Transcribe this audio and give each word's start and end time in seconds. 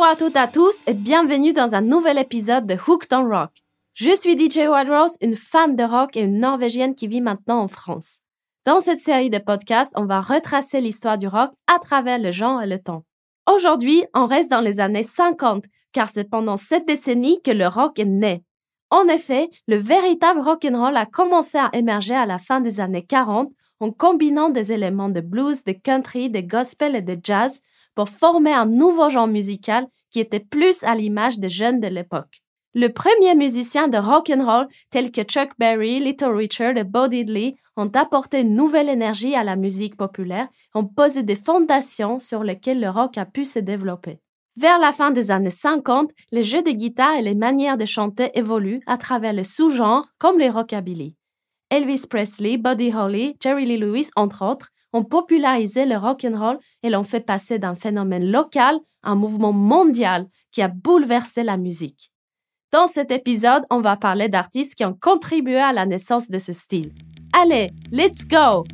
Bonjour 0.00 0.12
à 0.12 0.16
toutes 0.16 0.36
et 0.36 0.38
à 0.38 0.48
tous 0.48 0.82
et 0.86 0.94
bienvenue 0.94 1.52
dans 1.52 1.74
un 1.74 1.82
nouvel 1.82 2.16
épisode 2.16 2.64
de 2.64 2.74
Hooked 2.74 3.12
on 3.12 3.28
Rock. 3.28 3.50
Je 3.92 4.16
suis 4.16 4.32
DJ 4.32 4.60
Rose, 4.66 5.18
une 5.20 5.36
fan 5.36 5.76
de 5.76 5.82
rock 5.82 6.16
et 6.16 6.22
une 6.22 6.38
Norvégienne 6.38 6.94
qui 6.94 7.06
vit 7.06 7.20
maintenant 7.20 7.60
en 7.60 7.68
France. 7.68 8.22
Dans 8.64 8.80
cette 8.80 8.98
série 8.98 9.28
de 9.28 9.36
podcasts, 9.36 9.92
on 9.96 10.06
va 10.06 10.22
retracer 10.22 10.80
l'histoire 10.80 11.18
du 11.18 11.28
rock 11.28 11.50
à 11.66 11.78
travers 11.78 12.18
le 12.18 12.32
genre 12.32 12.62
et 12.62 12.66
le 12.66 12.78
temps. 12.78 13.04
Aujourd'hui, 13.46 14.02
on 14.14 14.24
reste 14.24 14.50
dans 14.50 14.62
les 14.62 14.80
années 14.80 15.02
50, 15.02 15.64
car 15.92 16.08
c'est 16.08 16.30
pendant 16.30 16.56
cette 16.56 16.88
décennie 16.88 17.42
que 17.42 17.50
le 17.50 17.66
rock 17.66 17.98
est 17.98 18.06
né. 18.06 18.42
En 18.88 19.06
effet, 19.06 19.50
le 19.68 19.76
véritable 19.76 20.40
rock 20.40 20.64
and 20.64 20.82
roll 20.82 20.96
a 20.96 21.04
commencé 21.04 21.58
à 21.58 21.68
émerger 21.74 22.14
à 22.14 22.24
la 22.24 22.38
fin 22.38 22.62
des 22.62 22.80
années 22.80 23.04
40 23.04 23.52
en 23.80 23.90
combinant 23.90 24.48
des 24.48 24.72
éléments 24.72 25.10
de 25.10 25.20
blues, 25.20 25.62
de 25.64 25.72
country, 25.72 26.30
de 26.30 26.40
gospel 26.40 26.96
et 26.96 27.02
de 27.02 27.18
jazz 27.22 27.60
pour 27.94 28.08
former 28.08 28.52
un 28.52 28.66
nouveau 28.66 29.10
genre 29.10 29.26
musical 29.26 29.86
qui 30.10 30.20
était 30.20 30.40
plus 30.40 30.82
à 30.84 30.94
l'image 30.94 31.38
des 31.38 31.48
jeunes 31.48 31.80
de 31.80 31.88
l'époque. 31.88 32.42
Le 32.74 32.88
premier 32.88 33.34
musicien 33.34 33.88
de 33.88 33.98
rock 33.98 34.30
and 34.30 34.44
roll 34.44 34.68
tels 34.90 35.10
que 35.10 35.22
Chuck 35.22 35.50
Berry, 35.58 35.98
Little 35.98 36.34
Richard 36.36 36.76
et 36.76 36.84
Bo 36.84 37.08
Diddley 37.08 37.56
ont 37.76 37.90
apporté 37.94 38.42
une 38.42 38.54
nouvelle 38.54 38.88
énergie 38.88 39.34
à 39.34 39.42
la 39.42 39.56
musique 39.56 39.96
populaire 39.96 40.48
ont 40.74 40.86
posé 40.86 41.24
des 41.24 41.34
fondations 41.34 42.20
sur 42.20 42.44
lesquelles 42.44 42.80
le 42.80 42.90
rock 42.90 43.18
a 43.18 43.26
pu 43.26 43.44
se 43.44 43.58
développer. 43.58 44.20
Vers 44.56 44.78
la 44.78 44.92
fin 44.92 45.10
des 45.10 45.30
années 45.30 45.50
50, 45.50 46.10
les 46.30 46.42
jeux 46.42 46.62
de 46.62 46.70
guitare 46.70 47.16
et 47.16 47.22
les 47.22 47.34
manières 47.34 47.78
de 47.78 47.86
chanter 47.86 48.30
évoluent 48.38 48.82
à 48.86 48.98
travers 48.98 49.32
les 49.32 49.44
sous-genres 49.44 50.06
comme 50.18 50.38
les 50.38 50.50
rockabilly. 50.50 51.16
Elvis 51.70 52.06
Presley, 52.08 52.56
Buddy 52.56 52.92
Holly, 52.92 53.36
Jerry 53.40 53.64
Lee 53.64 53.78
Lewis, 53.78 54.10
entre 54.16 54.44
autres, 54.44 54.68
ont 54.92 55.04
popularisé 55.04 55.86
le 55.86 55.96
rock 55.96 56.24
and 56.24 56.38
roll 56.38 56.58
et 56.82 56.90
l'ont 56.90 57.02
fait 57.02 57.20
passer 57.20 57.58
d'un 57.58 57.74
phénomène 57.74 58.30
local 58.30 58.78
à 59.02 59.10
un 59.10 59.14
mouvement 59.14 59.52
mondial 59.52 60.26
qui 60.52 60.62
a 60.62 60.68
bouleversé 60.68 61.42
la 61.42 61.56
musique. 61.56 62.12
Dans 62.72 62.86
cet 62.86 63.10
épisode, 63.10 63.64
on 63.70 63.80
va 63.80 63.96
parler 63.96 64.28
d'artistes 64.28 64.76
qui 64.76 64.84
ont 64.84 64.96
contribué 65.00 65.58
à 65.58 65.72
la 65.72 65.86
naissance 65.86 66.30
de 66.30 66.38
ce 66.38 66.52
style. 66.52 66.92
Allez, 67.32 67.70
let's 67.90 68.26
go! 68.26 68.64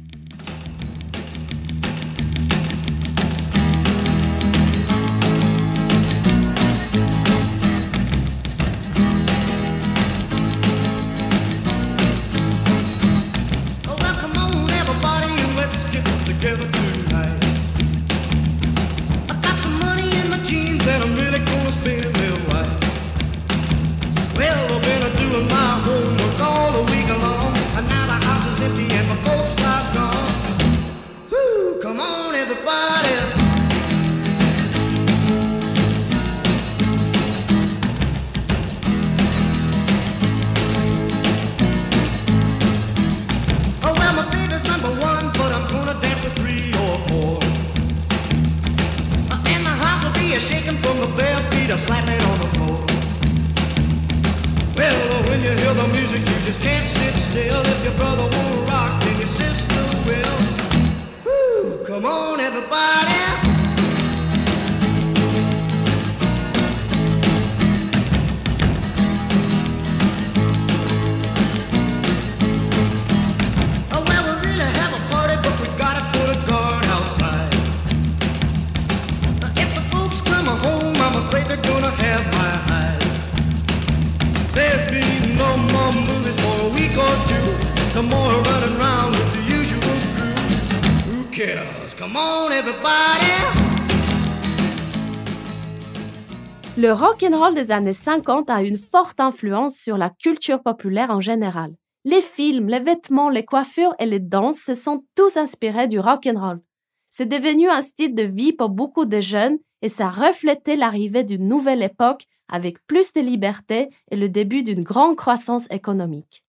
Le 96.76 96.92
rock 96.92 97.22
and 97.22 97.38
roll 97.38 97.54
des 97.54 97.72
années 97.72 97.94
50 97.94 98.50
a 98.50 98.62
une 98.62 98.76
forte 98.76 99.18
influence 99.18 99.76
sur 99.76 99.96
la 99.96 100.10
culture 100.10 100.62
populaire 100.62 101.10
en 101.10 101.22
général. 101.22 101.74
Les 102.04 102.20
films, 102.20 102.68
les 102.68 102.80
vêtements, 102.80 103.30
les 103.30 103.46
coiffures 103.46 103.94
et 103.98 104.04
les 104.04 104.20
danses 104.20 104.58
se 104.58 104.74
sont 104.74 105.04
tous 105.14 105.38
inspirés 105.38 105.88
du 105.88 105.98
rock 105.98 106.26
and 106.26 106.38
roll. 106.38 106.60
C'est 107.08 107.24
devenu 107.24 107.70
un 107.70 107.80
style 107.80 108.14
de 108.14 108.24
vie 108.24 108.52
pour 108.52 108.68
beaucoup 108.68 109.06
de 109.06 109.20
jeunes 109.20 109.56
et 109.80 109.88
ça 109.88 110.10
reflétait 110.10 110.76
l'arrivée 110.76 111.24
d'une 111.24 111.48
nouvelle 111.48 111.82
époque 111.82 112.26
avec 112.48 112.76
plus 112.86 113.14
de 113.14 113.22
liberté 113.22 113.88
et 114.10 114.16
le 114.16 114.28
début 114.28 114.62
d'une 114.62 114.82
grande 114.82 115.16
croissance 115.16 115.70
économique. 115.70 116.45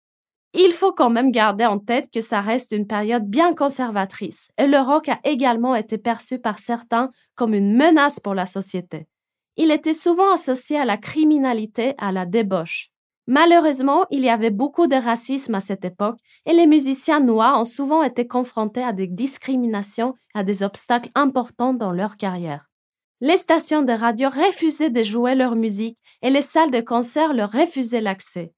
Il 0.57 0.71
faut 0.71 0.93
quand 0.93 1.11
même 1.11 1.33
garder 1.33 1.67
en 1.67 1.81
tête 1.81 2.13
que 2.15 2.21
ça 2.21 2.41
reste 2.41 2.71
une 2.71 2.87
période 2.87 3.29
bien 3.29 3.55
conservatrice 3.55 4.49
et 4.57 4.69
le 4.69 4.79
rock 4.79 5.09
a 5.09 5.19
également 5.25 5.75
été 5.75 5.99
perçu 5.99 6.39
par 6.39 6.61
certains 6.61 7.11
comme 7.35 7.55
une 7.55 7.75
menace 7.75 8.21
pour 8.21 8.35
la 8.35 8.47
société. 8.47 9.09
Il 9.57 9.73
était 9.73 9.93
souvent 9.93 10.33
associé 10.33 10.79
à 10.79 10.85
la 10.85 10.97
criminalité, 10.97 11.95
à 11.99 12.13
la 12.13 12.25
débauche. 12.25 12.91
Malheureusement, 13.27 14.05
il 14.11 14.21
y 14.21 14.29
avait 14.29 14.51
beaucoup 14.51 14.87
de 14.87 14.95
racisme 14.95 15.57
à 15.57 15.61
cette 15.61 15.85
époque 15.85 16.21
et 16.47 16.53
les 16.53 16.69
musiciens 16.69 17.21
noirs 17.21 17.59
ont 17.59 17.65
souvent 17.65 18.05
été 18.05 18.29
confrontés 18.29 18.85
à 18.85 18.93
des 18.93 19.09
discriminations, 19.09 20.15
à 20.35 20.45
des 20.45 20.63
obstacles 20.63 21.11
importants 21.17 21.75
dans 21.75 21.91
leur 21.91 22.17
carrière. 22.17 22.71
Les 23.21 23.39
stations 23.39 23.83
de 23.83 23.93
radio 23.93 24.29
refusaient 24.29 24.91
de 24.91 25.03
jouer 25.03 25.35
leur 25.35 25.57
musique 25.57 25.99
et 26.23 26.31
les 26.31 26.43
salles 26.43 26.71
de 26.71 26.81
concert 26.81 27.33
leur 27.33 27.51
refusaient 27.51 28.01
l'accès. 28.01 28.53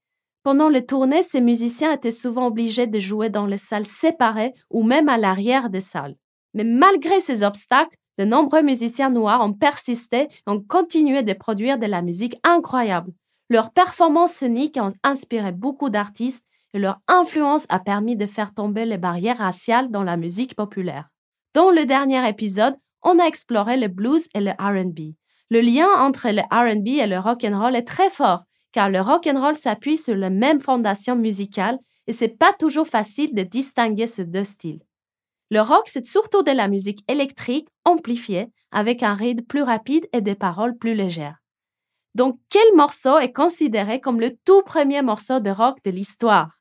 Pendant 0.47 0.69
les 0.69 0.85
tournées, 0.85 1.23
ces 1.23 1.41
musiciens 1.41 1.91
étaient 1.91 2.09
souvent 2.09 2.47
obligés 2.47 2.87
de 2.87 2.99
jouer 2.99 3.29
dans 3.29 3.45
les 3.45 3.57
salles 3.57 3.83
séparées 3.83 4.53
ou 4.69 4.81
même 4.81 5.09
à 5.09 5.17
l'arrière 5.17 5.69
des 5.69 5.81
salles. 5.81 6.15
Mais 6.53 6.63
malgré 6.63 7.19
ces 7.19 7.43
obstacles, 7.43 7.97
de 8.17 8.23
nombreux 8.23 8.61
musiciens 8.61 9.09
noirs 9.09 9.41
ont 9.41 9.51
persisté 9.51 10.21
et 10.21 10.29
ont 10.45 10.61
continué 10.61 11.21
de 11.21 11.33
produire 11.33 11.77
de 11.77 11.85
la 11.85 12.01
musique 12.01 12.39
incroyable. 12.45 13.11
Leurs 13.49 13.73
performances 13.73 14.31
scéniques 14.31 14.79
ont 14.81 14.93
inspiré 15.03 15.51
beaucoup 15.51 15.89
d'artistes 15.89 16.45
et 16.73 16.79
leur 16.79 17.01
influence 17.09 17.65
a 17.67 17.79
permis 17.79 18.15
de 18.15 18.25
faire 18.25 18.53
tomber 18.53 18.85
les 18.85 18.97
barrières 18.97 19.39
raciales 19.39 19.91
dans 19.91 20.03
la 20.03 20.15
musique 20.15 20.55
populaire. 20.55 21.09
Dans 21.55 21.71
le 21.71 21.85
dernier 21.85 22.25
épisode, 22.25 22.77
on 23.03 23.19
a 23.19 23.25
exploré 23.25 23.75
le 23.75 23.89
blues 23.89 24.29
et 24.33 24.39
le 24.39 24.51
R&B. 24.51 25.13
Le 25.49 25.59
lien 25.59 25.89
entre 25.97 26.29
le 26.29 26.41
R&B 26.41 26.87
et 26.99 27.07
le 27.07 27.19
rock 27.19 27.43
and 27.43 27.59
roll 27.59 27.75
est 27.75 27.83
très 27.83 28.09
fort, 28.09 28.45
car 28.77 28.91
le 28.91 29.01
rock 29.01 29.25
and 29.25 29.41
roll 29.41 29.55
s'appuie 29.55 29.97
sur 29.97 30.15
la 30.15 30.29
même 30.29 30.59
fondation 30.59 31.15
musicale 31.15 31.79
et 32.05 32.11
c'est 32.11 32.37
pas 32.37 32.53
toujours 32.53 32.87
facile 32.87 33.33
de 33.33 33.41
distinguer 33.41 34.05
ces 34.05 34.23
deux 34.23 34.43
styles. 34.43 34.83
Le 35.49 35.61
rock, 35.61 35.87
c'est 35.87 36.05
surtout 36.05 36.43
de 36.43 36.51
la 36.51 36.67
musique 36.67 37.03
électrique 37.07 37.69
amplifiée 37.85 38.49
avec 38.69 39.01
un 39.01 39.15
rythme 39.15 39.43
plus 39.45 39.63
rapide 39.63 40.07
et 40.13 40.21
des 40.21 40.35
paroles 40.35 40.77
plus 40.77 40.93
légères. 40.93 41.39
Donc, 42.13 42.37
quel 42.51 42.75
morceau 42.75 43.17
est 43.17 43.31
considéré 43.31 43.99
comme 43.99 44.19
le 44.19 44.37
tout 44.45 44.61
premier 44.61 45.01
morceau 45.01 45.39
de 45.39 45.49
rock 45.49 45.79
de 45.83 45.89
l'histoire? 45.89 46.59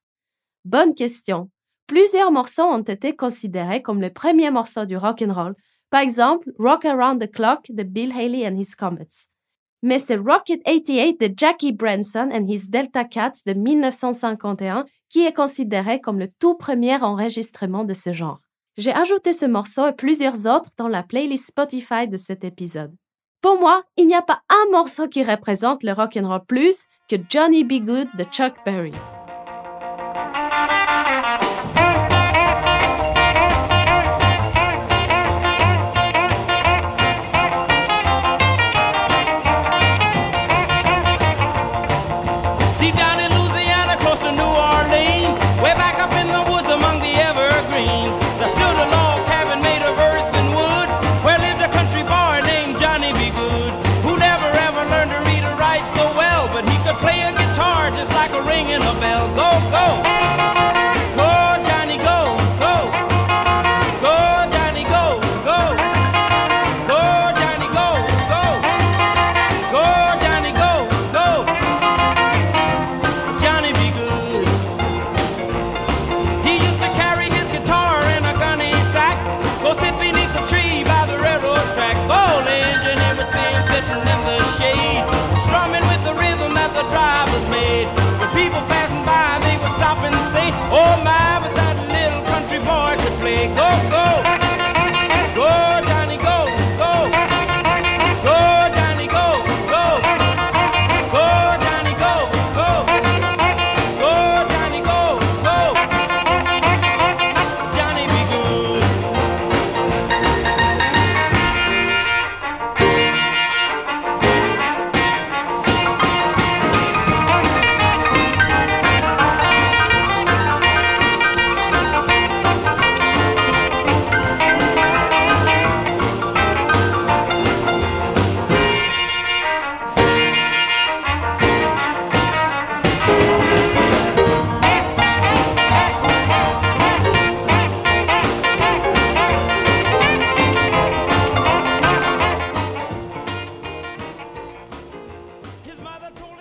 Bonne 0.65 0.95
question. 0.95 1.51
Plusieurs 1.87 2.33
morceaux 2.33 2.65
ont 2.65 2.81
été 2.81 3.15
considérés 3.15 3.83
comme 3.83 4.01
le 4.01 4.11
premier 4.11 4.51
morceau 4.51 4.87
du 4.87 4.97
rock 4.97 5.21
and 5.21 5.35
roll, 5.35 5.55
par 5.91 6.01
exemple, 6.01 6.51
Rock 6.59 6.87
Around 6.87 7.21
the 7.21 7.31
Clock 7.31 7.67
de 7.69 7.83
Bill 7.83 8.11
Haley 8.19 8.49
and 8.49 8.57
His 8.57 8.75
Comets. 8.75 9.29
Mais 9.83 9.99
c'est 9.99 10.17
Rocket 10.17 10.63
88 10.65 11.21
de 11.21 11.35
Jackie 11.37 11.73
Branson 11.73 12.31
and 12.33 12.47
His 12.49 12.71
Delta 12.71 13.05
Cats 13.05 13.43
de 13.47 13.53
1951 13.53 14.85
qui 15.09 15.25
est 15.25 15.37
considéré 15.37 16.01
comme 16.01 16.19
le 16.19 16.29
tout 16.41 16.57
premier 16.57 16.97
enregistrement 17.03 17.85
de 17.85 17.95
ce 17.95 18.13
genre. 18.13 18.41
J'ai 18.77 18.93
ajouté 18.93 19.33
ce 19.33 19.47
morceau 19.47 19.87
et 19.87 19.93
plusieurs 19.93 20.47
autres 20.47 20.71
dans 20.77 20.89
la 20.89 21.03
playlist 21.03 21.47
Spotify 21.47 22.09
de 22.09 22.17
cet 22.17 22.45
épisode. 22.45 22.95
Pour 23.41 23.59
moi, 23.59 23.83
il 23.97 24.07
n'y 24.07 24.15
a 24.15 24.23
pas 24.23 24.41
un 24.49 24.71
morceau 24.73 25.09
qui 25.09 25.23
représente 25.23 25.83
le 25.83 25.93
rock 25.93 26.17
and 26.17 26.29
roll 26.29 26.45
plus 26.47 26.87
que 27.09 27.17
Johnny 27.29 27.65
B. 27.65 27.85
Good 27.85 28.09
de 28.19 28.25
Chuck 28.25 28.55
Berry. 28.65 28.93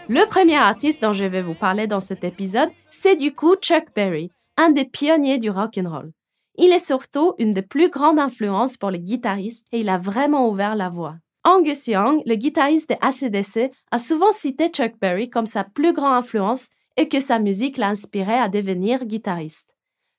Le 0.08 0.28
premier 0.28 0.58
artiste 0.58 1.02
dont 1.02 1.14
je 1.14 1.24
vais 1.24 1.42
vous 1.42 1.56
parler 1.56 1.88
dans 1.88 2.00
cet 2.00 2.24
épisode, 2.24 2.70
c'est 2.92 3.16
du 3.16 3.34
coup 3.34 3.56
Chuck 3.56 3.86
Berry, 3.96 4.30
un 4.56 4.70
des 4.70 4.86
pionniers 4.86 5.40
du 5.40 5.50
rock 5.50 5.80
and 5.80 5.90
roll. 5.90 6.12
Il 6.60 6.72
est 6.72 6.86
surtout 6.86 7.34
une 7.40 7.54
des 7.54 7.64
plus 7.64 7.90
grandes 7.90 8.20
influences 8.20 8.78
pour 8.78 8.92
les 8.92 9.00
guitaristes 9.00 9.66
et 9.72 9.80
il 9.80 9.90
a 9.90 9.98
vraiment 9.98 10.48
ouvert 10.48 10.76
la 10.76 10.90
voie. 10.90 11.16
Angus 11.44 11.88
Young, 11.88 12.22
le 12.28 12.36
guitariste 12.36 12.92
de 12.92 12.96
ACDC, 13.02 13.72
a 13.90 13.98
souvent 13.98 14.32
cité 14.32 14.68
Chuck 14.68 14.94
Berry 15.02 15.32
comme 15.32 15.48
sa 15.48 15.64
plus 15.64 15.92
grande 15.92 16.14
influence 16.14 16.70
et 16.98 17.10
que 17.10 17.20
sa 17.20 17.40
musique 17.40 17.78
l'a 17.78 17.90
inspiré 17.90 18.36
à 18.36 18.48
devenir 18.48 19.06
guitariste. 19.06 19.76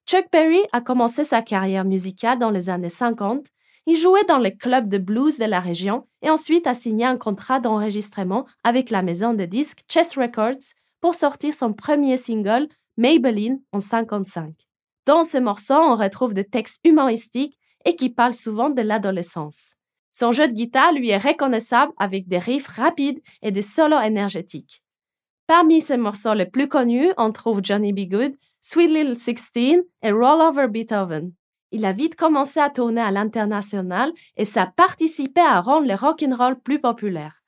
Chuck 0.08 0.26
Berry 0.32 0.62
a 0.72 0.80
commencé 0.80 1.22
sa 1.22 1.42
carrière 1.42 1.84
musicale 1.84 2.40
dans 2.40 2.50
les 2.50 2.70
années 2.70 2.88
50. 2.88 3.46
Il 3.88 3.96
jouait 3.96 4.24
dans 4.24 4.38
les 4.38 4.56
clubs 4.56 4.88
de 4.88 4.98
blues 4.98 5.38
de 5.38 5.44
la 5.44 5.60
région 5.60 6.08
et 6.20 6.28
ensuite 6.28 6.66
a 6.66 6.74
signé 6.74 7.04
un 7.04 7.16
contrat 7.16 7.60
d'enregistrement 7.60 8.44
avec 8.64 8.90
la 8.90 9.02
maison 9.02 9.32
de 9.32 9.44
disques 9.44 9.84
Chess 9.88 10.18
Records 10.18 10.74
pour 11.00 11.14
sortir 11.14 11.54
son 11.54 11.72
premier 11.72 12.16
single 12.16 12.68
Maybelline 12.96 13.60
en 13.72 13.78
55. 13.78 14.54
Dans 15.06 15.22
ce 15.22 15.38
morceau, 15.38 15.74
on 15.74 15.94
retrouve 15.94 16.34
des 16.34 16.44
textes 16.44 16.80
humoristiques 16.84 17.58
et 17.84 17.94
qui 17.94 18.10
parlent 18.10 18.32
souvent 18.32 18.70
de 18.70 18.82
l'adolescence. 18.82 19.74
Son 20.12 20.32
jeu 20.32 20.48
de 20.48 20.52
guitare 20.52 20.92
lui 20.92 21.10
est 21.10 21.16
reconnaissable 21.16 21.92
avec 21.96 22.26
des 22.26 22.38
riffs 22.38 22.66
rapides 22.66 23.20
et 23.42 23.52
des 23.52 23.62
solos 23.62 24.00
énergétiques. 24.00 24.82
Parmi 25.46 25.80
ses 25.80 25.96
morceaux 25.96 26.34
les 26.34 26.46
plus 26.46 26.68
connus, 26.68 27.12
on 27.18 27.30
trouve 27.30 27.60
Johnny 27.62 27.92
B. 27.92 28.08
Good, 28.10 28.34
Sweet 28.60 28.90
Little 28.90 29.16
Sixteen 29.16 29.84
et 30.02 30.10
Roll 30.10 30.40
Over 30.40 30.66
Beethoven. 30.66 31.32
Il 31.76 31.84
a 31.84 31.92
vite 31.92 32.16
commencé 32.16 32.58
à 32.58 32.70
tourner 32.70 33.02
à 33.02 33.10
l'international 33.10 34.10
et 34.38 34.46
ça 34.46 34.62
a 34.62 34.66
participé 34.66 35.42
à 35.42 35.60
rendre 35.60 35.86
le 35.86 35.94
rock'n'roll 35.94 36.58
plus 36.58 36.80
populaire. 36.80 37.42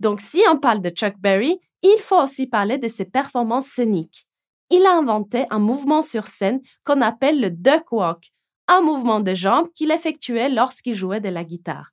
Donc 0.00 0.20
si 0.20 0.42
on 0.50 0.58
parle 0.58 0.80
de 0.80 0.90
Chuck 0.90 1.14
Berry, 1.20 1.60
il 1.80 1.98
faut 2.00 2.20
aussi 2.20 2.48
parler 2.48 2.78
de 2.78 2.88
ses 2.88 3.04
performances 3.04 3.68
scéniques. 3.68 4.26
Il 4.70 4.84
a 4.84 4.98
inventé 4.98 5.44
un 5.50 5.60
mouvement 5.60 6.02
sur 6.02 6.26
scène 6.26 6.60
qu'on 6.82 7.00
appelle 7.02 7.40
le 7.40 7.52
duck 7.52 7.84
walk, 7.92 8.32
un 8.66 8.80
mouvement 8.80 9.20
de 9.20 9.32
jambes 9.32 9.68
qu'il 9.76 9.92
effectuait 9.92 10.48
lorsqu'il 10.48 10.96
jouait 10.96 11.20
de 11.20 11.28
la 11.28 11.44
guitare. 11.44 11.92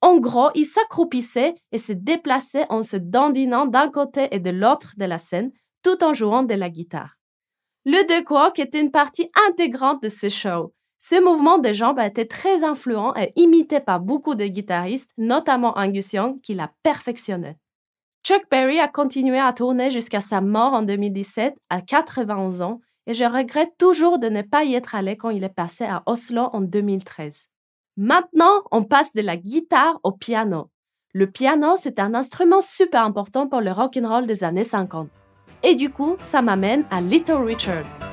En 0.00 0.18
gros, 0.18 0.50
il 0.54 0.66
s'accroupissait 0.66 1.56
et 1.72 1.78
se 1.78 1.92
déplaçait 1.92 2.66
en 2.68 2.84
se 2.84 2.96
dandinant 2.96 3.66
d'un 3.66 3.90
côté 3.90 4.28
et 4.30 4.38
de 4.38 4.50
l'autre 4.50 4.94
de 4.96 5.04
la 5.04 5.18
scène 5.18 5.50
tout 5.82 6.04
en 6.04 6.14
jouant 6.14 6.44
de 6.44 6.54
la 6.54 6.70
guitare. 6.70 7.16
Le 7.84 8.06
duck 8.06 8.30
walk 8.30 8.60
est 8.60 8.76
une 8.76 8.92
partie 8.92 9.32
intégrante 9.48 10.00
de 10.00 10.10
ce 10.10 10.28
show. 10.28 10.72
Ce 10.98 11.22
mouvement 11.22 11.58
de 11.58 11.72
jambes 11.72 12.00
a 12.00 12.06
été 12.06 12.26
très 12.26 12.64
influent 12.64 13.14
et 13.14 13.32
imité 13.36 13.78
par 13.78 14.00
beaucoup 14.00 14.34
de 14.34 14.44
guitaristes, 14.44 15.12
notamment 15.16 15.78
Angus 15.78 16.12
Young, 16.12 16.40
qui 16.40 16.54
l'a 16.54 16.72
perfectionné. 16.82 17.56
Chuck 18.24 18.42
Berry 18.50 18.80
a 18.80 18.88
continué 18.88 19.38
à 19.38 19.52
tourner 19.52 19.90
jusqu'à 19.90 20.20
sa 20.20 20.40
mort 20.40 20.72
en 20.72 20.82
2017 20.82 21.54
à 21.70 21.80
91 21.80 22.62
ans 22.62 22.80
et 23.06 23.14
je 23.14 23.24
regrette 23.24 23.72
toujours 23.78 24.18
de 24.18 24.28
ne 24.28 24.42
pas 24.42 24.64
y 24.64 24.74
être 24.74 24.94
allé 24.94 25.16
quand 25.16 25.30
il 25.30 25.44
est 25.44 25.48
passé 25.48 25.84
à 25.84 26.02
Oslo 26.04 26.50
en 26.52 26.60
2013. 26.60 27.48
Maintenant, 27.96 28.62
on 28.70 28.82
passe 28.82 29.14
de 29.14 29.22
la 29.22 29.36
guitare 29.36 29.98
au 30.02 30.12
piano. 30.12 30.68
Le 31.14 31.30
piano, 31.30 31.76
c'est 31.76 32.00
un 32.00 32.14
instrument 32.14 32.60
super 32.60 33.02
important 33.02 33.48
pour 33.48 33.60
le 33.60 33.72
rock'n'roll 33.72 34.26
des 34.26 34.44
années 34.44 34.64
50. 34.64 35.08
Et 35.62 35.74
du 35.74 35.90
coup, 35.90 36.16
ça 36.22 36.42
m'amène 36.42 36.84
à 36.90 37.00
Little 37.00 37.44
Richard. 37.44 38.07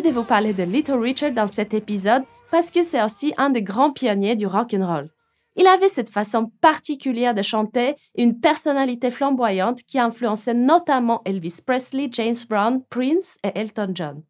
De 0.00 0.10
vous 0.10 0.24
parler 0.24 0.52
de 0.52 0.62
Little 0.62 0.94
Richard 0.94 1.32
dans 1.32 1.46
cet 1.46 1.74
épisode 1.74 2.22
parce 2.50 2.70
que 2.70 2.82
c'est 2.82 3.02
aussi 3.02 3.34
un 3.36 3.50
des 3.50 3.62
grands 3.62 3.92
pionniers 3.92 4.36
du 4.36 4.46
rock 4.46 4.74
and 4.74 4.86
roll. 4.86 5.10
Il 5.56 5.66
avait 5.66 5.88
cette 5.88 6.08
façon 6.08 6.50
particulière 6.60 7.34
de 7.34 7.42
chanter 7.42 7.96
et 8.14 8.22
une 8.22 8.40
personnalité 8.40 9.10
flamboyante 9.10 9.82
qui 9.82 9.98
influençait 9.98 10.54
notamment 10.54 11.20
Elvis 11.24 11.60
Presley, 11.66 12.08
James 12.12 12.34
Brown, 12.48 12.82
Prince 12.88 13.38
et 13.44 13.52
Elton 13.54 13.90
John. 13.94 14.22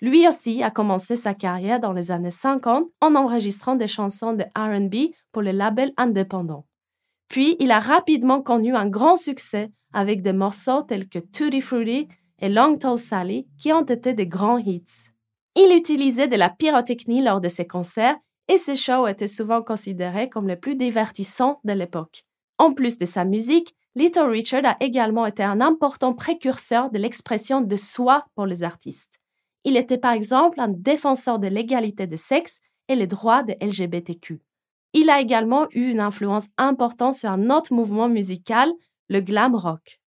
Lui 0.00 0.26
aussi 0.26 0.62
a 0.62 0.70
commencé 0.70 1.16
sa 1.16 1.34
carrière 1.34 1.80
dans 1.80 1.92
les 1.92 2.10
années 2.10 2.30
50 2.30 2.86
en 3.00 3.14
enregistrant 3.14 3.76
des 3.76 3.88
chansons 3.88 4.32
de 4.32 4.44
R&B 4.56 5.12
pour 5.32 5.42
le 5.42 5.50
label 5.50 5.92
indépendant. 5.98 6.64
Puis 7.28 7.56
il 7.60 7.70
a 7.70 7.80
rapidement 7.80 8.40
connu 8.40 8.74
un 8.74 8.88
grand 8.88 9.16
succès 9.16 9.70
avec 9.92 10.22
des 10.22 10.32
morceaux 10.32 10.82
tels 10.82 11.08
que 11.08 11.18
Tutti 11.18 11.60
Frutti 11.60 12.08
et 12.38 12.48
Long 12.48 12.78
Tall 12.78 12.98
Sally 12.98 13.46
qui 13.58 13.72
ont 13.72 13.82
été 13.82 14.14
des 14.14 14.26
grands 14.26 14.58
hits. 14.58 15.09
Il 15.56 15.74
utilisait 15.76 16.28
de 16.28 16.36
la 16.36 16.50
pyrotechnie 16.50 17.22
lors 17.22 17.40
de 17.40 17.48
ses 17.48 17.66
concerts 17.66 18.16
et 18.48 18.58
ses 18.58 18.76
shows 18.76 19.06
étaient 19.06 19.26
souvent 19.26 19.62
considérés 19.62 20.28
comme 20.28 20.48
les 20.48 20.56
plus 20.56 20.76
divertissants 20.76 21.60
de 21.64 21.72
l'époque. 21.72 22.24
En 22.58 22.72
plus 22.72 22.98
de 22.98 23.04
sa 23.04 23.24
musique, 23.24 23.74
Little 23.96 24.30
Richard 24.30 24.64
a 24.64 24.76
également 24.80 25.26
été 25.26 25.42
un 25.42 25.60
important 25.60 26.14
précurseur 26.14 26.90
de 26.90 26.98
l'expression 26.98 27.60
de 27.60 27.76
soi 27.76 28.24
pour 28.34 28.46
les 28.46 28.62
artistes. 28.62 29.18
Il 29.64 29.76
était 29.76 29.98
par 29.98 30.12
exemple 30.12 30.60
un 30.60 30.68
défenseur 30.68 31.38
de 31.38 31.48
l'égalité 31.48 32.06
de 32.06 32.16
sexe 32.16 32.60
et 32.88 32.94
les 32.94 33.06
droits 33.06 33.42
des 33.42 33.56
LGBTQ. 33.60 34.40
Il 34.92 35.10
a 35.10 35.20
également 35.20 35.68
eu 35.72 35.90
une 35.90 36.00
influence 36.00 36.48
importante 36.56 37.14
sur 37.14 37.30
un 37.30 37.50
autre 37.50 37.72
mouvement 37.72 38.08
musical, 38.08 38.72
le 39.08 39.20
glam 39.20 39.54
rock. 39.54 40.00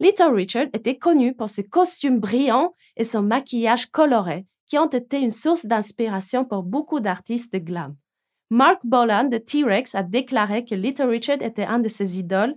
Little 0.00 0.32
Richard 0.34 0.66
était 0.72 0.98
connu 0.98 1.34
pour 1.34 1.48
ses 1.48 1.64
costumes 1.64 2.20
brillants 2.20 2.72
et 2.96 3.04
son 3.04 3.22
maquillage 3.22 3.86
coloré, 3.86 4.46
qui 4.68 4.78
ont 4.78 4.88
été 4.88 5.20
une 5.20 5.30
source 5.30 5.66
d'inspiration 5.66 6.44
pour 6.44 6.62
beaucoup 6.62 7.00
d'artistes 7.00 7.52
de 7.52 7.58
glam. 7.58 7.96
Mark 8.50 8.80
Bolan 8.84 9.24
de 9.24 9.38
T-Rex 9.38 9.94
a 9.94 10.02
déclaré 10.02 10.64
que 10.64 10.74
Little 10.74 11.08
Richard 11.08 11.42
était 11.42 11.66
un 11.66 11.78
de 11.78 11.88
ses 11.88 12.18
idoles, 12.18 12.54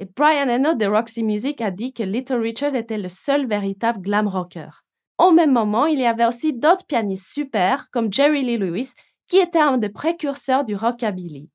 et 0.00 0.06
Brian 0.16 0.48
Eno 0.48 0.74
de 0.74 0.86
Roxy 0.86 1.22
Music 1.22 1.60
a 1.60 1.70
dit 1.70 1.92
que 1.92 2.02
Little 2.02 2.40
Richard 2.40 2.74
était 2.74 2.98
le 2.98 3.08
seul 3.08 3.46
véritable 3.46 4.00
glam 4.00 4.26
rocker. 4.26 4.70
Au 5.18 5.32
même 5.32 5.52
moment, 5.52 5.84
il 5.84 6.00
y 6.00 6.06
avait 6.06 6.24
aussi 6.24 6.54
d'autres 6.54 6.86
pianistes 6.86 7.32
super, 7.32 7.90
comme 7.90 8.12
Jerry 8.12 8.42
Lee 8.42 8.56
Lewis, 8.56 8.94
qui 9.28 9.36
était 9.36 9.58
un 9.58 9.76
des 9.76 9.90
précurseurs 9.90 10.64
du 10.64 10.74
rockabilly. 10.74 11.50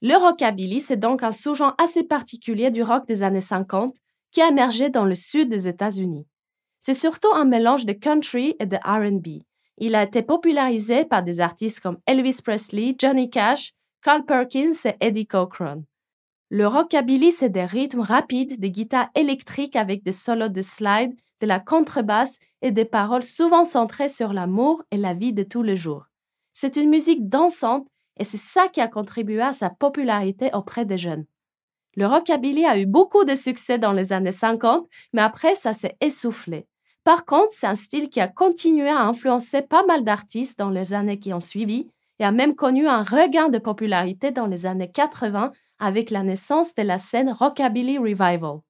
Le 0.00 0.14
rockabilly, 0.14 0.80
c'est 0.80 0.96
donc 0.96 1.24
un 1.24 1.32
sous-genre 1.32 1.74
assez 1.76 2.04
particulier 2.04 2.70
du 2.70 2.84
rock 2.84 3.06
des 3.08 3.24
années 3.24 3.40
50 3.40 3.94
qui 4.30 4.40
a 4.40 4.48
émergé 4.48 4.90
dans 4.90 5.04
le 5.04 5.16
sud 5.16 5.50
des 5.50 5.66
États-Unis. 5.66 6.26
C'est 6.78 6.94
surtout 6.94 7.32
un 7.34 7.44
mélange 7.44 7.86
de 7.86 7.92
country 7.92 8.54
et 8.60 8.66
de 8.66 8.76
RB. 8.76 9.42
Il 9.78 9.94
a 9.94 10.02
été 10.02 10.22
popularisé 10.22 11.04
par 11.04 11.22
des 11.22 11.40
artistes 11.40 11.80
comme 11.80 11.98
Elvis 12.06 12.40
Presley, 12.44 12.96
Johnny 12.98 13.30
Cash, 13.30 13.72
Carl 14.02 14.24
Perkins 14.24 14.74
et 14.84 14.96
Eddie 15.00 15.26
Cochran. 15.26 15.82
Le 16.50 16.66
rockabilly, 16.66 17.30
c'est 17.30 17.50
des 17.50 17.64
rythmes 17.64 18.00
rapides, 18.00 18.58
des 18.58 18.70
guitares 18.70 19.10
électriques 19.14 19.76
avec 19.76 20.02
des 20.02 20.12
solos 20.12 20.48
de 20.48 20.62
slide, 20.62 21.14
de 21.40 21.46
la 21.46 21.60
contrebasse 21.60 22.38
et 22.62 22.72
des 22.72 22.84
paroles 22.84 23.22
souvent 23.22 23.64
centrées 23.64 24.08
sur 24.08 24.32
l'amour 24.32 24.82
et 24.90 24.96
la 24.96 25.14
vie 25.14 25.32
de 25.32 25.42
tous 25.42 25.62
les 25.62 25.76
jours. 25.76 26.06
C'est 26.52 26.76
une 26.76 26.90
musique 26.90 27.28
dansante 27.28 27.86
et 28.18 28.24
c'est 28.24 28.36
ça 28.36 28.68
qui 28.68 28.80
a 28.80 28.88
contribué 28.88 29.40
à 29.40 29.52
sa 29.52 29.70
popularité 29.70 30.50
auprès 30.52 30.84
des 30.84 30.98
jeunes. 30.98 31.26
Le 31.98 32.06
rockabilly 32.06 32.64
a 32.64 32.78
eu 32.78 32.86
beaucoup 32.86 33.24
de 33.24 33.34
succès 33.34 33.76
dans 33.76 33.90
les 33.90 34.12
années 34.12 34.30
50, 34.30 34.86
mais 35.12 35.20
après 35.20 35.56
ça 35.56 35.72
s'est 35.72 35.96
essoufflé. 36.00 36.68
Par 37.02 37.24
contre, 37.24 37.48
c'est 37.50 37.66
un 37.66 37.74
style 37.74 38.08
qui 38.08 38.20
a 38.20 38.28
continué 38.28 38.88
à 38.88 39.00
influencer 39.00 39.62
pas 39.62 39.84
mal 39.84 40.04
d'artistes 40.04 40.60
dans 40.60 40.70
les 40.70 40.94
années 40.94 41.18
qui 41.18 41.34
ont 41.34 41.40
suivi 41.40 41.88
et 42.20 42.24
a 42.24 42.30
même 42.30 42.54
connu 42.54 42.86
un 42.86 43.02
regain 43.02 43.48
de 43.48 43.58
popularité 43.58 44.30
dans 44.30 44.46
les 44.46 44.64
années 44.64 44.92
80 44.92 45.50
avec 45.80 46.10
la 46.10 46.22
naissance 46.22 46.76
de 46.76 46.82
la 46.82 46.98
scène 46.98 47.32
Rockabilly 47.32 47.98
Revival. 47.98 48.60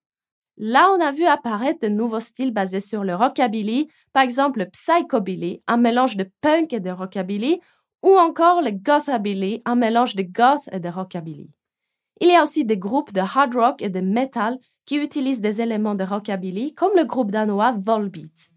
Là, 0.57 0.89
on 0.97 1.01
a 1.03 1.13
vu 1.13 1.27
apparaître 1.27 1.81
de 1.83 1.89
nouveaux 1.89 2.21
styles 2.21 2.55
basés 2.55 2.81
sur 2.81 3.05
le 3.05 3.15
rockabilly, 3.15 3.89
par 4.15 4.23
exemple 4.23 4.61
le 4.61 4.71
psychobilly, 4.71 5.61
un 5.67 5.77
mélange 5.77 6.17
de 6.17 6.31
punk 6.41 6.73
et 6.73 6.81
de 6.81 6.91
rockabilly, 6.91 7.61
ou 8.03 8.17
encore 8.17 8.63
le 8.63 8.71
gothabilly, 8.71 9.61
un 9.67 9.75
mélange 9.75 10.17
de 10.17 10.23
goth 10.23 10.67
et 10.73 10.81
de 10.81 10.89
rockabilly. 10.89 11.51
Il 12.21 12.29
y 12.29 12.35
a 12.35 12.43
aussi 12.43 12.65
des 12.65 12.79
groupes 12.79 13.13
de 13.13 13.21
hard 13.21 13.55
rock 13.55 13.83
et 13.83 13.91
de 13.91 14.01
metal 14.01 14.59
qui 14.87 14.97
utilisent 14.97 15.41
des 15.41 15.61
éléments 15.61 15.95
de 15.95 16.05
rockabilly, 16.05 16.75
comme 16.75 16.93
le 16.97 17.05
groupe 17.05 17.31
danois 17.31 17.75
Volbeat. 17.79 18.51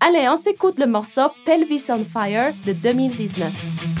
Allez, 0.00 0.28
on 0.28 0.36
s'écoute 0.36 0.78
le 0.78 0.86
morceau 0.86 1.28
Pelvis 1.46 1.86
on 1.90 2.04
Fire 2.04 2.52
de 2.66 2.72
2019. 2.72 3.93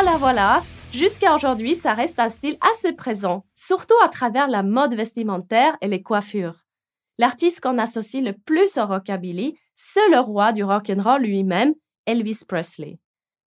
Voilà, 0.00 0.16
voilà. 0.16 0.62
Jusqu'à 0.92 1.34
aujourd'hui, 1.34 1.74
ça 1.74 1.92
reste 1.92 2.20
un 2.20 2.28
style 2.28 2.56
assez 2.60 2.92
présent, 2.92 3.44
surtout 3.56 3.96
à 4.00 4.08
travers 4.08 4.46
la 4.46 4.62
mode 4.62 4.94
vestimentaire 4.94 5.76
et 5.80 5.88
les 5.88 6.04
coiffures. 6.04 6.64
L'artiste 7.18 7.60
qu'on 7.60 7.78
associe 7.78 8.22
le 8.22 8.32
plus 8.32 8.78
au 8.78 8.86
rockabilly, 8.86 9.58
c'est 9.74 10.08
le 10.08 10.20
roi 10.20 10.52
du 10.52 10.62
rock'n'roll 10.62 11.22
lui-même, 11.22 11.74
Elvis 12.06 12.44
Presley. 12.46 13.00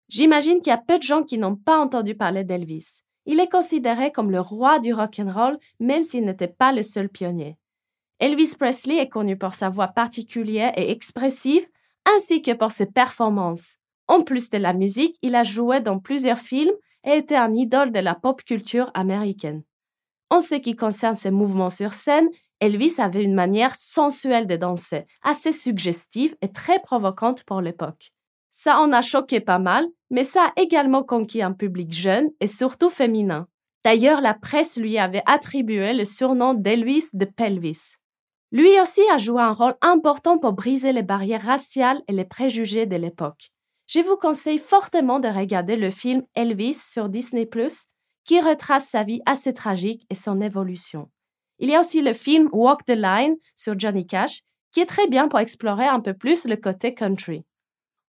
J'imagine 0.08 0.60
qu'il 0.60 0.72
y 0.72 0.74
a 0.74 0.82
peu 0.84 0.98
de 0.98 1.04
gens 1.04 1.22
qui 1.22 1.38
n'ont 1.38 1.54
pas 1.54 1.78
entendu 1.78 2.16
parler 2.16 2.42
d'Elvis. 2.42 3.02
Il 3.26 3.38
est 3.38 3.48
considéré 3.48 4.10
comme 4.10 4.32
le 4.32 4.40
roi 4.40 4.80
du 4.80 4.92
rock'n'roll, 4.92 5.56
même 5.78 6.02
s'il 6.02 6.24
n'était 6.24 6.48
pas 6.48 6.72
le 6.72 6.82
seul 6.82 7.08
pionnier. 7.08 7.58
Elvis 8.18 8.56
Presley 8.58 8.96
est 8.96 9.08
connu 9.08 9.38
pour 9.38 9.54
sa 9.54 9.68
voix 9.68 9.86
particulière 9.86 10.72
et 10.76 10.90
expressive, 10.90 11.64
ainsi 12.12 12.42
que 12.42 12.54
pour 12.54 12.72
ses 12.72 12.86
performances. 12.86 13.76
En 14.10 14.22
plus 14.22 14.50
de 14.50 14.58
la 14.58 14.72
musique, 14.72 15.16
il 15.22 15.36
a 15.36 15.44
joué 15.44 15.78
dans 15.78 16.00
plusieurs 16.00 16.40
films 16.40 16.74
et 17.04 17.18
était 17.18 17.36
un 17.36 17.52
idole 17.52 17.92
de 17.92 18.00
la 18.00 18.16
pop 18.16 18.42
culture 18.42 18.90
américaine. 18.92 19.62
En 20.30 20.40
ce 20.40 20.56
qui 20.56 20.74
concerne 20.74 21.14
ses 21.14 21.30
mouvements 21.30 21.70
sur 21.70 21.92
scène, 21.92 22.28
Elvis 22.58 22.96
avait 22.98 23.22
une 23.22 23.36
manière 23.36 23.76
sensuelle 23.76 24.48
de 24.48 24.56
danser, 24.56 25.06
assez 25.22 25.52
suggestive 25.52 26.34
et 26.42 26.50
très 26.50 26.80
provocante 26.80 27.44
pour 27.44 27.60
l'époque. 27.60 28.12
Ça 28.50 28.80
en 28.80 28.92
a 28.92 29.00
choqué 29.00 29.38
pas 29.38 29.60
mal, 29.60 29.86
mais 30.10 30.24
ça 30.24 30.46
a 30.46 30.60
également 30.60 31.04
conquis 31.04 31.40
un 31.40 31.52
public 31.52 31.92
jeune 31.92 32.30
et 32.40 32.48
surtout 32.48 32.90
féminin. 32.90 33.46
D'ailleurs, 33.84 34.20
la 34.20 34.34
presse 34.34 34.76
lui 34.76 34.98
avait 34.98 35.22
attribué 35.24 35.92
le 35.92 36.04
surnom 36.04 36.54
d'Elvis 36.54 37.10
de 37.12 37.26
Pelvis. 37.26 37.94
Lui 38.50 38.80
aussi 38.80 39.02
a 39.12 39.18
joué 39.18 39.40
un 39.40 39.52
rôle 39.52 39.76
important 39.80 40.36
pour 40.36 40.54
briser 40.54 40.92
les 40.92 41.04
barrières 41.04 41.46
raciales 41.46 42.02
et 42.08 42.12
les 42.12 42.24
préjugés 42.24 42.86
de 42.86 42.96
l'époque. 42.96 43.52
Je 43.90 43.98
vous 43.98 44.16
conseille 44.16 44.58
fortement 44.58 45.18
de 45.18 45.26
regarder 45.26 45.74
le 45.74 45.90
film 45.90 46.22
Elvis 46.36 46.74
sur 46.74 47.08
Disney⁇ 47.08 47.44
qui 48.24 48.40
retrace 48.40 48.86
sa 48.86 49.02
vie 49.02 49.20
assez 49.26 49.52
tragique 49.52 50.06
et 50.10 50.14
son 50.14 50.40
évolution. 50.40 51.10
Il 51.58 51.70
y 51.70 51.74
a 51.74 51.80
aussi 51.80 52.00
le 52.00 52.12
film 52.12 52.48
Walk 52.52 52.84
the 52.84 52.94
Line 52.94 53.34
sur 53.56 53.76
Johnny 53.76 54.06
Cash, 54.06 54.42
qui 54.70 54.78
est 54.78 54.86
très 54.86 55.08
bien 55.08 55.26
pour 55.26 55.40
explorer 55.40 55.86
un 55.86 55.98
peu 55.98 56.14
plus 56.14 56.44
le 56.44 56.54
côté 56.54 56.94
country. 56.94 57.44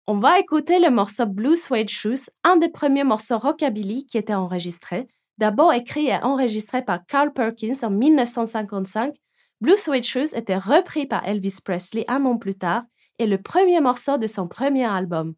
On 0.06 0.20
va 0.20 0.38
écouter 0.38 0.80
le 0.80 0.90
morceau 0.90 1.26
Blue 1.26 1.56
Suede 1.56 1.88
Shoes, 1.88 2.30
un 2.44 2.58
des 2.58 2.68
premiers 2.68 3.06
morceaux 3.06 3.38
rockabilly 3.38 4.06
qui 4.06 4.18
était 4.18 4.34
enregistré, 4.34 5.08
d'abord 5.38 5.72
écrit 5.72 6.08
et 6.08 6.22
enregistré 6.22 6.84
par 6.84 7.06
Carl 7.06 7.32
Perkins 7.32 7.84
en 7.84 7.90
1955. 7.90 9.16
Blue 9.62 9.78
Suede 9.78 10.04
Shoes 10.04 10.36
était 10.36 10.58
repris 10.58 11.06
par 11.06 11.26
Elvis 11.26 11.60
Presley 11.64 12.04
un 12.10 12.26
an 12.26 12.38
plus 12.38 12.56
tard 12.56 12.84
et 13.18 13.28
le 13.28 13.42
premier 13.42 13.80
morceau 13.80 14.18
de 14.18 14.28
son 14.28 14.50
premier 14.50 14.84
album. 14.84 15.36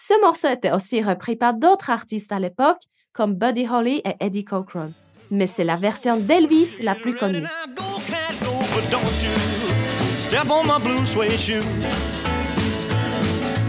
Ce 0.00 0.18
morceau 0.20 0.48
était 0.48 0.70
aussi 0.70 1.02
repris 1.02 1.34
par 1.34 1.54
d'autres 1.54 1.90
artistes 1.90 2.30
à 2.30 2.38
l'époque, 2.38 2.82
comme 3.12 3.34
Buddy 3.34 3.66
Holly 3.68 4.00
et 4.04 4.14
Eddie 4.20 4.44
Cochran 4.44 4.92
mais 5.30 5.46
c'est 5.46 5.64
la 5.64 5.76
version 5.76 6.16
d'Elvis 6.16 6.80
la 6.82 6.94
plus 6.94 7.14
connue. 7.14 7.44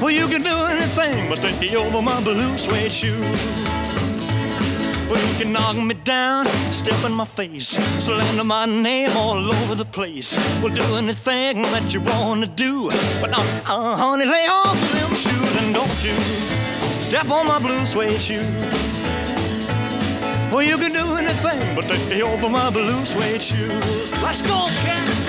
Well, 0.02 0.12
you 0.12 0.30
can 0.30 0.42
do 0.44 0.56
anything 0.66 1.28
but 1.28 1.40
stay 1.40 1.76
over 1.76 2.02
my 2.02 2.22
blue 2.22 2.58
suede 2.58 2.90
shoe. 2.90 3.20
Well, 5.10 5.20
you 5.28 5.38
can 5.38 5.52
knock 5.52 5.76
me 5.76 5.96
down, 6.06 6.46
step 6.72 7.04
in 7.04 7.12
my 7.12 7.26
face, 7.26 7.78
slander 8.00 8.46
my 8.46 8.66
name 8.66 9.12
all 9.18 9.40
over 9.40 9.76
the 9.76 9.84
place. 9.84 10.38
Well, 10.62 10.72
do 10.72 10.84
anything 10.96 11.64
that 11.74 11.94
you 11.94 12.00
wanna 12.00 12.46
do, 12.46 12.90
but 13.20 13.38
uh, 13.38 13.44
uh, 13.66 13.98
honey, 13.98 14.26
lay 14.26 14.48
off 14.48 14.80
them 14.94 15.14
shoes 15.16 15.56
and 15.62 15.74
don't 15.74 16.04
you 16.06 16.14
step 17.10 17.32
on 17.32 17.48
my 17.48 17.58
blue 17.58 17.88
suede 17.88 18.22
shoe. 18.22 18.44
Well, 20.52 20.62
you 20.62 20.78
can 20.78 20.94
do 20.94 21.16
anything 21.16 21.76
but 21.76 21.88
take 21.88 22.08
me 22.08 22.22
over 22.22 22.48
my 22.50 22.70
blue 22.70 23.04
suede 23.04 23.42
shoes. 23.42 24.12
Let's 24.22 24.42
go, 24.42 24.68
cat. 24.84 25.29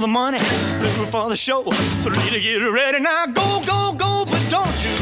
The 0.00 0.06
money, 0.06 0.38
two 0.38 1.06
for 1.06 1.28
the 1.28 1.36
show, 1.36 1.62
three 2.02 2.30
to 2.30 2.40
get 2.40 2.58
ready. 2.58 3.00
Now 3.00 3.26
go, 3.26 3.60
go, 3.66 3.92
go, 3.92 4.24
but 4.24 4.42
don't 4.48 4.66
you 4.82 4.96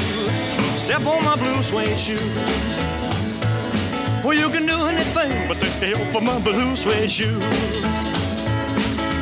step 0.78 1.06
on 1.06 1.24
my 1.24 1.36
blue 1.36 1.62
suede 1.62 1.96
shoe. 1.96 2.18
Well, 4.24 4.34
you 4.34 4.50
can 4.50 4.66
do 4.66 4.76
anything 4.86 5.46
but 5.46 5.60
the 5.60 5.66
hell 5.66 6.12
for 6.12 6.20
my 6.20 6.40
blue 6.40 6.74
suede 6.74 7.10
shoe. 7.10 7.38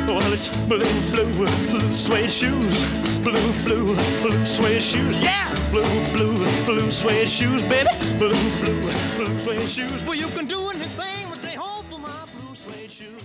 Well, 0.07 0.33
it's 0.33 0.49
blue, 0.65 0.79
blue, 1.11 1.31
blue 1.69 1.93
suede 1.93 2.31
shoes. 2.31 2.83
Blue, 3.19 3.53
blue, 3.63 3.95
blue 4.21 4.45
suede 4.45 4.81
shoes. 4.81 5.21
Yeah! 5.21 5.53
Blue, 5.69 5.83
blue, 6.11 6.37
blue 6.65 6.89
suede 6.89 7.29
shoes, 7.29 7.61
baby. 7.63 7.89
Blue, 8.17 8.33
blue, 8.61 8.81
blue 9.15 9.39
suede 9.39 9.69
shoes. 9.69 10.03
Well, 10.05 10.15
you 10.15 10.27
can 10.29 10.47
do 10.47 10.69
anything 10.69 11.29
but 11.29 11.41
they 11.43 11.53
hold 11.53 11.85
for 11.85 11.99
my 11.99 12.25
blue 12.33 12.55
suede 12.55 12.91
shoes. 12.91 13.21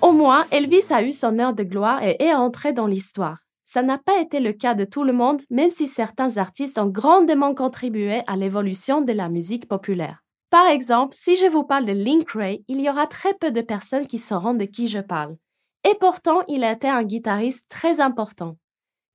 Au 0.00 0.12
moins, 0.12 0.46
Elvis 0.52 0.92
a 0.92 1.02
eu 1.02 1.10
son 1.10 1.40
heure 1.40 1.54
de 1.54 1.64
gloire 1.64 2.02
et 2.04 2.22
est 2.22 2.34
entré 2.34 2.72
dans 2.72 2.86
l'histoire. 2.86 3.38
Ça 3.64 3.82
n'a 3.82 3.98
pas 3.98 4.20
été 4.20 4.38
le 4.38 4.52
cas 4.52 4.74
de 4.74 4.84
tout 4.84 5.02
le 5.02 5.12
monde, 5.12 5.42
même 5.50 5.70
si 5.70 5.86
certains 5.86 6.36
artistes 6.36 6.78
ont 6.78 6.86
grandement 6.86 7.52
contribué 7.52 8.22
à 8.28 8.36
l'évolution 8.36 9.00
de 9.00 9.12
la 9.12 9.28
musique 9.28 9.66
populaire. 9.68 10.22
Par 10.50 10.68
exemple, 10.68 11.14
si 11.14 11.36
je 11.36 11.46
vous 11.46 11.64
parle 11.64 11.84
de 11.84 11.92
Link 11.92 12.30
Ray, 12.30 12.64
il 12.68 12.80
y 12.80 12.88
aura 12.88 13.06
très 13.06 13.34
peu 13.34 13.50
de 13.50 13.60
personnes 13.60 14.06
qui 14.06 14.18
sauront 14.18 14.54
de 14.54 14.64
qui 14.64 14.86
je 14.86 15.00
parle. 15.00 15.36
Et 15.84 15.94
pourtant, 16.00 16.42
il 16.48 16.64
a 16.64 16.72
été 16.72 16.88
un 16.88 17.02
guitariste 17.02 17.68
très 17.68 18.00
important. 18.00 18.56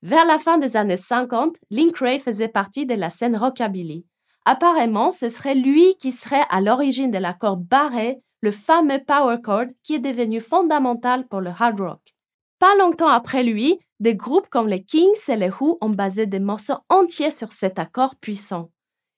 Vers 0.02 0.26
la 0.26 0.38
fin 0.38 0.58
des 0.58 0.76
années 0.76 0.98
50, 0.98 1.56
Link 1.72 1.98
Ray 1.98 2.20
faisait 2.20 2.50
partie 2.50 2.86
de 2.86 2.94
la 2.94 3.10
scène 3.10 3.38
rockabilly. 3.38 4.06
Apparemment, 4.46 5.12
ce 5.12 5.30
serait 5.30 5.56
lui 5.56 5.96
qui 6.00 6.12
serait 6.12 6.46
à 6.50 6.60
l'origine 6.60 7.10
de 7.10 7.18
l'accord 7.18 7.56
barré 7.56 8.20
le 8.44 8.52
fameux 8.52 9.00
power 9.00 9.38
chord 9.42 9.68
qui 9.84 9.96
est 9.96 10.00
devenu 10.00 10.42
fondamental 10.42 11.26
pour 11.28 11.40
le 11.40 11.52
hard 11.58 11.80
rock. 11.80 12.14
Pas 12.60 12.76
longtemps 12.76 13.08
après 13.08 13.42
lui, 13.42 13.80
des 14.02 14.16
groupes 14.16 14.50
comme 14.50 14.68
les 14.68 14.84
Kings 14.84 15.30
et 15.30 15.38
les 15.38 15.50
Who 15.50 15.78
ont 15.80 15.90
basé 15.90 16.26
des 16.26 16.42
morceaux 16.42 16.80
entiers 16.90 17.32
sur 17.32 17.54
cet 17.54 17.80
accord 17.80 18.18
puissant. 18.18 18.70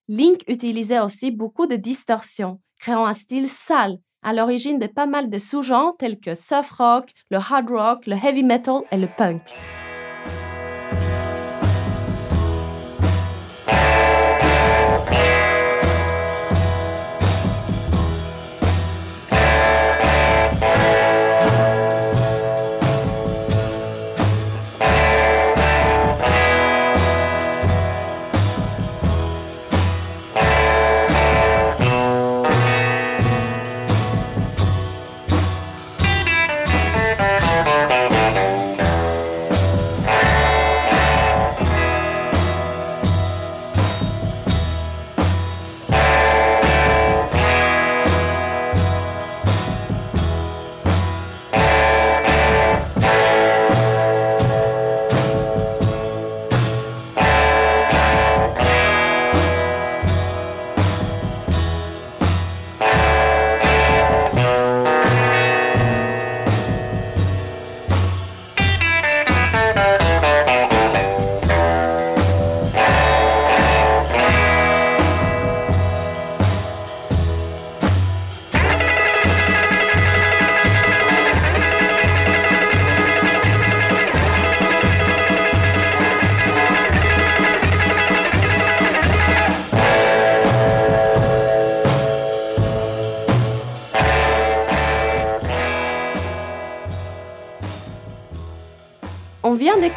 Link 0.08 0.44
utilisait 0.48 1.00
aussi 1.00 1.32
beaucoup 1.32 1.66
de 1.66 1.76
distorsions, 1.76 2.62
créant 2.78 3.08
un 3.08 3.14
style 3.14 3.50
sale, 3.50 3.98
à 4.22 4.32
l'origine 4.32 4.78
de 4.78 4.86
pas 4.86 5.08
mal 5.08 5.32
de 5.32 5.40
sous-genres 5.40 5.96
tels 5.98 6.20
que 6.20 6.36
soft 6.36 6.74
rock, 6.74 7.12
le 7.32 7.38
hard 7.38 7.68
rock, 7.68 8.06
le 8.06 8.16
heavy 8.16 8.44
metal 8.44 8.82
et 8.92 8.98
le 8.98 9.08
punk. 9.08 9.42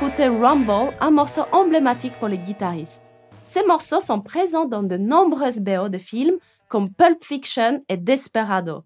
D'écouter 0.00 0.28
Rumble, 0.28 0.94
un 1.00 1.11
morceau 1.11 1.42
emblématique 1.50 2.12
pour 2.20 2.28
les 2.28 2.38
guitaristes. 2.38 3.02
Ces 3.42 3.64
morceaux 3.64 4.00
sont 4.00 4.20
présents 4.20 4.66
dans 4.66 4.82
de 4.82 4.96
nombreuses 4.96 5.61
BO 5.61 5.88
de 5.88 5.98
films 5.98 6.38
comme 6.68 6.92
Pulp 6.92 7.24
Fiction 7.24 7.82
et 7.88 7.96
Desperado. 7.96 8.84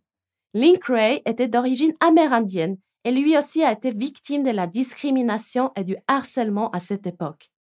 Link 0.54 0.84
Ray 0.84 1.20
était 1.26 1.48
d'origine 1.48 1.92
amérindienne 2.00 2.78
et 3.04 3.10
lui 3.10 3.36
aussi 3.36 3.62
a 3.62 3.72
été 3.72 3.90
victime 3.90 4.42
de 4.42 4.50
la 4.52 4.66
discrimination 4.66 5.70
et 5.76 5.84
du 5.84 5.96
harcèlement 6.06 6.70
à 6.70 6.80
cette 6.80 7.06
époque. 7.06 7.50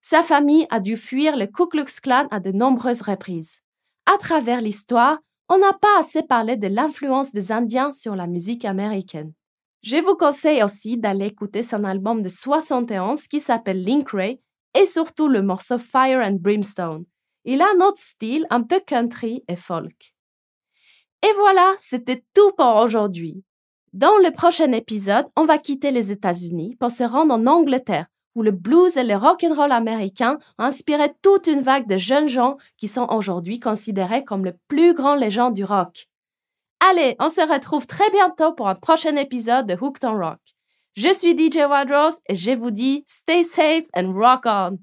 Sa 0.00 0.22
famille 0.22 0.66
a 0.70 0.80
dû 0.80 0.96
fuir 0.96 1.36
le 1.36 1.46
Ku 1.46 1.66
Klux 1.66 2.00
Klan 2.02 2.28
à 2.30 2.40
de 2.40 2.52
nombreuses 2.52 3.02
reprises. 3.02 3.60
À 4.06 4.16
travers 4.16 4.62
l'histoire, 4.62 5.18
on 5.50 5.58
n'a 5.58 5.74
pas 5.74 5.98
assez 5.98 6.22
parlé 6.22 6.56
de 6.56 6.68
l'influence 6.68 7.32
des 7.32 7.52
Indiens 7.52 7.92
sur 7.92 8.16
la 8.16 8.26
musique 8.26 8.64
américaine. 8.64 9.32
Je 9.82 9.96
vous 9.96 10.14
conseille 10.14 10.62
aussi 10.62 10.96
d'aller 10.96 11.26
écouter 11.26 11.64
son 11.64 11.82
album 11.82 12.22
de 12.22 12.28
71 12.28 13.26
qui 13.26 13.40
s'appelle 13.40 13.82
Link 13.82 14.10
Ray 14.10 14.40
et 14.78 14.86
surtout 14.86 15.26
le 15.26 15.42
morceau 15.42 15.78
Fire 15.78 16.20
and 16.20 16.38
Brimstone. 16.40 17.04
Il 17.44 17.60
a 17.60 17.66
un 17.74 17.84
autre 17.84 17.98
style 17.98 18.46
un 18.50 18.62
peu 18.62 18.78
country 18.86 19.42
et 19.48 19.56
folk. 19.56 20.14
Et 21.24 21.32
voilà, 21.36 21.74
c'était 21.78 22.24
tout 22.32 22.52
pour 22.56 22.76
aujourd'hui. 22.76 23.42
Dans 23.92 24.16
le 24.22 24.30
prochain 24.30 24.70
épisode, 24.70 25.26
on 25.36 25.46
va 25.46 25.58
quitter 25.58 25.90
les 25.90 26.12
États-Unis 26.12 26.76
pour 26.78 26.92
se 26.92 27.02
rendre 27.02 27.34
en 27.34 27.46
Angleterre, 27.46 28.06
où 28.36 28.42
le 28.42 28.52
blues 28.52 28.96
et 28.96 29.04
le 29.04 29.16
rock 29.16 29.44
and 29.44 29.54
roll 29.54 29.72
américain 29.72 30.38
ont 30.60 30.64
inspiré 30.64 31.12
toute 31.22 31.48
une 31.48 31.60
vague 31.60 31.88
de 31.88 31.96
jeunes 31.96 32.28
gens 32.28 32.56
qui 32.76 32.86
sont 32.86 33.08
aujourd'hui 33.10 33.58
considérés 33.58 34.24
comme 34.24 34.44
les 34.44 34.54
plus 34.68 34.94
grands 34.94 35.16
légendes 35.16 35.54
du 35.54 35.64
rock. 35.64 36.08
Allez, 36.90 37.14
on 37.20 37.28
se 37.28 37.40
retrouve 37.40 37.86
très 37.86 38.10
bientôt 38.10 38.54
pour 38.54 38.68
un 38.68 38.74
prochain 38.74 39.14
épisode 39.14 39.68
de 39.68 39.76
Hooked 39.80 40.04
on 40.04 40.18
Rock. 40.18 40.40
Je 40.96 41.12
suis 41.12 41.38
DJ 41.38 41.58
Wadros 41.58 42.18
et 42.28 42.34
je 42.34 42.50
vous 42.50 42.72
dis 42.72 43.04
stay 43.06 43.44
safe 43.44 43.84
and 43.94 44.12
rock 44.12 44.42
on. 44.46 44.78